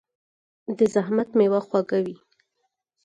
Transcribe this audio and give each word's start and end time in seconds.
د 0.77 0.79
زحمت 0.93 1.29
میوه 1.37 1.59
خوږه 1.67 1.99
وي. 2.05 2.17